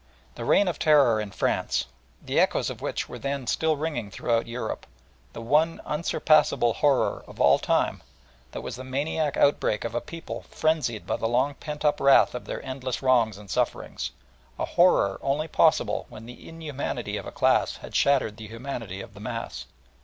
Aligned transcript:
the 0.33 0.43
Reign 0.45 0.67
of 0.67 0.79
Terror 0.79 1.21
in 1.21 1.29
France, 1.29 1.85
the 2.25 2.39
echoes 2.39 2.71
of 2.71 2.81
which 2.81 3.07
were 3.07 3.19
then 3.19 3.45
still 3.45 3.75
ringing 3.77 4.09
throughout 4.09 4.47
Europe, 4.47 4.87
the 5.33 5.43
one 5.43 5.79
unsurpassable 5.85 6.73
horror 6.73 7.23
of 7.27 7.39
all 7.39 7.59
time, 7.59 8.01
that 8.51 8.61
was 8.63 8.77
the 8.77 8.83
maniac 8.83 9.37
outbreak 9.37 9.83
of 9.83 9.93
a 9.93 10.01
people 10.01 10.41
frenzied 10.49 11.05
by 11.05 11.17
the 11.17 11.29
long 11.29 11.53
pent 11.53 11.85
up 11.85 11.99
wrath 11.99 12.33
of 12.33 12.45
their 12.45 12.65
endless 12.65 13.03
wrongs 13.03 13.37
and 13.37 13.51
sufferings, 13.51 14.09
a 14.57 14.65
horror 14.65 15.19
only 15.21 15.47
possible 15.47 16.07
when 16.09 16.25
the 16.25 16.49
inhumanity 16.49 17.15
of 17.15 17.27
a 17.27 17.31
class 17.31 17.77
had 17.77 17.95
shattered 17.95 18.37
the 18.37 18.47
humanity 18.47 19.01
of 19.01 19.13
the 19.13 19.19
mass. 19.19 19.67